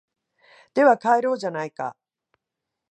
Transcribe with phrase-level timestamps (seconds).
[0.73, 1.95] では帰ろうじゃないか